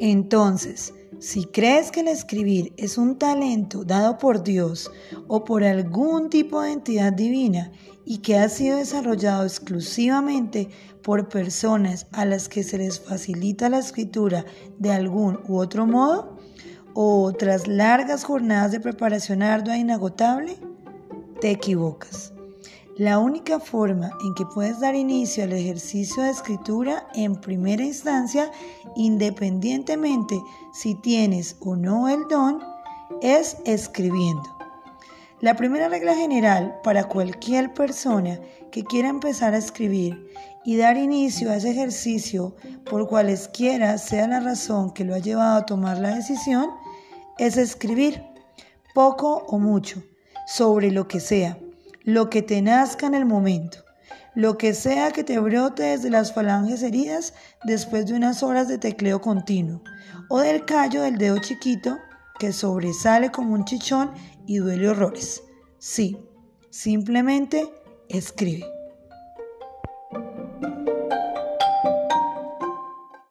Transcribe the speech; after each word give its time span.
Entonces, 0.00 0.94
si 1.18 1.46
crees 1.46 1.90
que 1.90 2.00
el 2.00 2.08
escribir 2.08 2.72
es 2.76 2.96
un 2.96 3.18
talento 3.18 3.84
dado 3.84 4.18
por 4.18 4.44
Dios 4.44 4.90
o 5.26 5.44
por 5.44 5.64
algún 5.64 6.30
tipo 6.30 6.60
de 6.60 6.72
entidad 6.72 7.12
divina 7.12 7.72
y 8.04 8.18
que 8.18 8.38
ha 8.38 8.48
sido 8.48 8.78
desarrollado 8.78 9.44
exclusivamente 9.44 10.68
por 11.02 11.28
personas 11.28 12.06
a 12.12 12.24
las 12.24 12.48
que 12.48 12.62
se 12.62 12.78
les 12.78 13.00
facilita 13.00 13.68
la 13.68 13.78
escritura 13.78 14.44
de 14.78 14.92
algún 14.92 15.40
u 15.48 15.58
otro 15.58 15.86
modo, 15.86 16.36
o 16.94 17.32
tras 17.32 17.66
largas 17.66 18.24
jornadas 18.24 18.72
de 18.72 18.80
preparación 18.80 19.42
ardua 19.42 19.76
e 19.76 19.80
inagotable, 19.80 20.56
te 21.40 21.50
equivocas. 21.50 22.32
La 22.98 23.20
única 23.20 23.60
forma 23.60 24.10
en 24.24 24.34
que 24.34 24.44
puedes 24.44 24.80
dar 24.80 24.96
inicio 24.96 25.44
al 25.44 25.52
ejercicio 25.52 26.24
de 26.24 26.30
escritura 26.30 27.06
en 27.14 27.36
primera 27.36 27.84
instancia, 27.84 28.50
independientemente 28.96 30.42
si 30.72 30.96
tienes 30.96 31.56
o 31.60 31.76
no 31.76 32.08
el 32.08 32.26
don, 32.28 32.60
es 33.22 33.56
escribiendo. 33.64 34.42
La 35.40 35.54
primera 35.54 35.88
regla 35.88 36.16
general 36.16 36.80
para 36.82 37.04
cualquier 37.04 37.72
persona 37.72 38.40
que 38.72 38.82
quiera 38.82 39.10
empezar 39.10 39.54
a 39.54 39.58
escribir 39.58 40.32
y 40.64 40.76
dar 40.76 40.96
inicio 40.96 41.52
a 41.52 41.56
ese 41.58 41.70
ejercicio 41.70 42.56
por 42.84 43.06
cualesquiera 43.06 43.96
sea 43.98 44.26
la 44.26 44.40
razón 44.40 44.90
que 44.92 45.04
lo 45.04 45.14
ha 45.14 45.20
llevado 45.20 45.58
a 45.58 45.66
tomar 45.66 45.98
la 45.98 46.16
decisión, 46.16 46.68
es 47.38 47.58
escribir, 47.58 48.24
poco 48.92 49.44
o 49.46 49.60
mucho, 49.60 50.02
sobre 50.48 50.90
lo 50.90 51.06
que 51.06 51.20
sea 51.20 51.60
lo 52.08 52.30
que 52.30 52.40
te 52.40 52.62
nazca 52.62 53.06
en 53.06 53.14
el 53.14 53.26
momento, 53.26 53.84
lo 54.34 54.56
que 54.56 54.72
sea 54.72 55.10
que 55.10 55.24
te 55.24 55.38
brote 55.38 55.82
desde 55.82 56.08
las 56.08 56.32
falanges 56.32 56.82
heridas 56.82 57.34
después 57.64 58.06
de 58.06 58.14
unas 58.14 58.42
horas 58.42 58.66
de 58.66 58.78
tecleo 58.78 59.20
continuo, 59.20 59.82
o 60.30 60.38
del 60.38 60.64
callo 60.64 61.02
del 61.02 61.18
dedo 61.18 61.36
chiquito 61.36 61.98
que 62.38 62.54
sobresale 62.54 63.30
como 63.30 63.52
un 63.52 63.66
chichón 63.66 64.10
y 64.46 64.56
duele 64.56 64.88
horrores. 64.88 65.42
Sí, 65.78 66.16
simplemente 66.70 67.68
escribe. 68.08 68.77